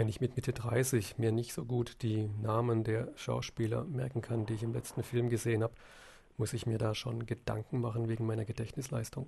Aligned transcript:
wenn 0.00 0.08
ich 0.08 0.22
mit 0.22 0.34
Mitte 0.34 0.54
30 0.54 1.18
mir 1.18 1.30
nicht 1.30 1.52
so 1.52 1.66
gut 1.66 2.00
die 2.00 2.30
Namen 2.40 2.84
der 2.84 3.08
Schauspieler 3.16 3.84
merken 3.84 4.22
kann, 4.22 4.46
die 4.46 4.54
ich 4.54 4.62
im 4.62 4.72
letzten 4.72 5.02
Film 5.02 5.28
gesehen 5.28 5.62
habe, 5.62 5.74
muss 6.38 6.54
ich 6.54 6.64
mir 6.64 6.78
da 6.78 6.94
schon 6.94 7.26
Gedanken 7.26 7.82
machen 7.82 8.08
wegen 8.08 8.26
meiner 8.26 8.46
Gedächtnisleistung? 8.46 9.26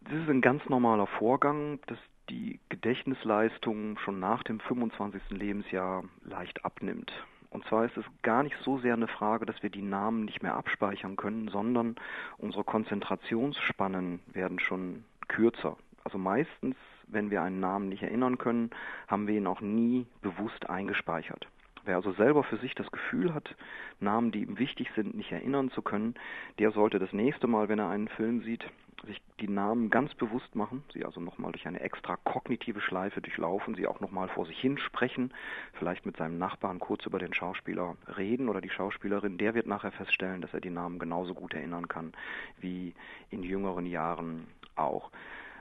Das 0.00 0.14
ist 0.14 0.30
ein 0.30 0.40
ganz 0.40 0.66
normaler 0.70 1.06
Vorgang, 1.06 1.80
dass 1.86 1.98
die 2.30 2.60
Gedächtnisleistung 2.70 3.98
schon 3.98 4.20
nach 4.20 4.42
dem 4.42 4.58
25. 4.58 5.20
Lebensjahr 5.28 6.04
leicht 6.24 6.64
abnimmt. 6.64 7.12
Und 7.50 7.66
zwar 7.66 7.84
ist 7.84 7.98
es 7.98 8.06
gar 8.22 8.42
nicht 8.42 8.56
so 8.64 8.78
sehr 8.78 8.94
eine 8.94 9.08
Frage, 9.08 9.44
dass 9.44 9.62
wir 9.62 9.68
die 9.68 9.82
Namen 9.82 10.24
nicht 10.24 10.42
mehr 10.42 10.54
abspeichern 10.54 11.16
können, 11.16 11.48
sondern 11.48 11.96
unsere 12.38 12.64
Konzentrationsspannen 12.64 14.20
werden 14.32 14.58
schon 14.60 15.04
kürzer. 15.28 15.76
Also 16.04 16.18
meistens, 16.18 16.76
wenn 17.06 17.30
wir 17.30 17.42
einen 17.42 17.60
Namen 17.60 17.88
nicht 17.88 18.02
erinnern 18.02 18.38
können, 18.38 18.70
haben 19.08 19.26
wir 19.26 19.36
ihn 19.36 19.46
auch 19.46 19.60
nie 19.60 20.06
bewusst 20.22 20.68
eingespeichert. 20.68 21.46
Wer 21.84 21.96
also 21.96 22.12
selber 22.12 22.44
für 22.44 22.58
sich 22.58 22.74
das 22.74 22.90
Gefühl 22.90 23.32
hat, 23.34 23.54
Namen, 24.00 24.32
die 24.32 24.42
ihm 24.42 24.58
wichtig 24.58 24.90
sind, 24.94 25.14
nicht 25.14 25.32
erinnern 25.32 25.70
zu 25.70 25.82
können, 25.82 26.14
der 26.58 26.72
sollte 26.72 26.98
das 26.98 27.12
nächste 27.12 27.46
Mal, 27.46 27.68
wenn 27.68 27.78
er 27.78 27.88
einen 27.88 28.08
Film 28.08 28.42
sieht, 28.42 28.64
sich 29.06 29.20
die 29.40 29.48
Namen 29.48 29.88
ganz 29.88 30.14
bewusst 30.14 30.54
machen, 30.54 30.84
sie 30.92 31.06
also 31.06 31.20
nochmal 31.20 31.52
durch 31.52 31.66
eine 31.66 31.80
extra 31.80 32.16
kognitive 32.16 32.82
Schleife 32.82 33.22
durchlaufen, 33.22 33.74
sie 33.74 33.86
auch 33.86 34.00
nochmal 34.00 34.28
vor 34.28 34.44
sich 34.44 34.58
hin 34.58 34.76
sprechen, 34.76 35.32
vielleicht 35.72 36.04
mit 36.04 36.18
seinem 36.18 36.36
Nachbarn 36.36 36.80
kurz 36.80 37.06
über 37.06 37.18
den 37.18 37.32
Schauspieler 37.32 37.96
reden 38.18 38.50
oder 38.50 38.60
die 38.60 38.68
Schauspielerin, 38.68 39.38
der 39.38 39.54
wird 39.54 39.66
nachher 39.66 39.92
feststellen, 39.92 40.42
dass 40.42 40.52
er 40.52 40.60
die 40.60 40.70
Namen 40.70 40.98
genauso 40.98 41.32
gut 41.34 41.54
erinnern 41.54 41.88
kann 41.88 42.12
wie 42.58 42.94
in 43.30 43.42
jüngeren 43.42 43.86
Jahren 43.86 44.46
auch. 44.76 45.10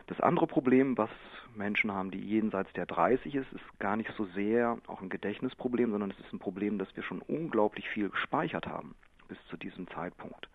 Das 0.09 0.21
andere 0.21 0.47
Problem, 0.47 0.97
was 0.97 1.11
Menschen 1.55 1.91
haben, 1.91 2.09
die 2.09 2.17
jenseits 2.17 2.73
der 2.73 2.87
30 2.87 3.35
ist, 3.35 3.53
ist 3.53 3.79
gar 3.79 3.95
nicht 3.95 4.09
so 4.17 4.25
sehr 4.33 4.79
auch 4.87 5.03
ein 5.03 5.09
Gedächtnisproblem, 5.09 5.91
sondern 5.91 6.09
es 6.09 6.19
ist 6.19 6.33
ein 6.33 6.39
Problem, 6.39 6.79
dass 6.79 6.95
wir 6.95 7.03
schon 7.03 7.21
unglaublich 7.21 7.87
viel 7.89 8.09
gespeichert 8.09 8.65
haben 8.65 8.95
bis 9.27 9.37
zu 9.51 9.57
diesem 9.57 9.87
Zeitpunkt. 9.89 10.49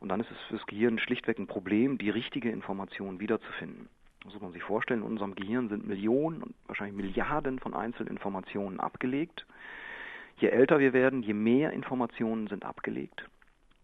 Und 0.00 0.10
dann 0.10 0.20
ist 0.20 0.30
es 0.30 0.36
fürs 0.48 0.66
Gehirn 0.66 0.98
schlichtweg 0.98 1.38
ein 1.38 1.46
Problem, 1.46 1.96
die 1.96 2.10
richtige 2.10 2.50
Information 2.50 3.18
wiederzufinden. 3.18 3.88
Das 4.24 4.34
muss 4.34 4.42
man 4.42 4.52
sich 4.52 4.62
vorstellen, 4.62 5.00
in 5.00 5.06
unserem 5.06 5.34
Gehirn 5.34 5.70
sind 5.70 5.86
Millionen 5.86 6.42
und 6.42 6.54
wahrscheinlich 6.66 7.02
Milliarden 7.02 7.60
von 7.60 7.72
Einzelinformationen 7.72 8.78
abgelegt. 8.78 9.46
Je 10.36 10.48
älter 10.48 10.80
wir 10.80 10.92
werden, 10.92 11.22
je 11.22 11.32
mehr 11.32 11.72
Informationen 11.72 12.46
sind 12.48 12.62
abgelegt. 12.62 13.24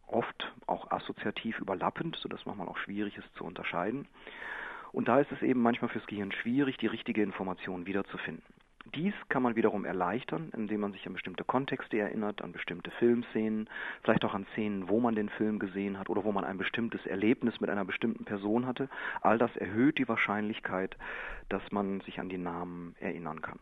Oft 0.07 0.53
auch 0.67 0.91
assoziativ 0.91 1.61
überlappend, 1.61 2.17
sodass 2.17 2.45
manchmal 2.45 2.69
auch 2.69 2.77
schwierig 2.77 3.17
ist 3.17 3.35
zu 3.37 3.45
unterscheiden. 3.45 4.07
Und 4.95 5.09
da 5.09 5.19
ist 5.19 5.33
es 5.33 5.43
eben 5.43 5.61
manchmal 5.61 5.89
fürs 5.89 6.07
Gehirn 6.07 6.31
schwierig, 6.31 6.77
die 6.77 6.87
richtige 6.87 7.21
Information 7.21 7.85
wiederzufinden. 7.85 8.45
Dies 8.95 9.15
kann 9.29 9.43
man 9.43 9.57
wiederum 9.57 9.85
erleichtern, 9.85 10.53
indem 10.57 10.83
man 10.83 10.93
sich 10.93 11.05
an 11.07 11.15
bestimmte 11.15 11.43
Kontexte 11.43 11.99
erinnert, 11.99 12.43
an 12.43 12.53
bestimmte 12.53 12.93
Filmszenen, 12.93 13.69
vielleicht 14.05 14.25
auch 14.25 14.35
an 14.35 14.47
Szenen, 14.53 14.89
wo 14.89 15.01
man 15.01 15.17
den 15.17 15.31
Film 15.31 15.59
gesehen 15.59 15.99
hat 15.99 16.11
oder 16.11 16.23
wo 16.23 16.31
man 16.31 16.45
ein 16.45 16.59
bestimmtes 16.59 17.05
Erlebnis 17.07 17.61
mit 17.61 17.71
einer 17.71 17.85
bestimmten 17.85 18.25
Person 18.25 18.67
hatte. 18.67 18.89
All 19.21 19.37
das 19.37 19.57
erhöht 19.57 19.99
die 19.99 20.07
Wahrscheinlichkeit, 20.07 20.97
dass 21.49 21.63
man 21.73 22.01
sich 22.03 22.21
an 22.21 22.29
die 22.29 22.39
Namen 22.39 22.95
erinnern 23.01 23.43
kann. 23.43 23.59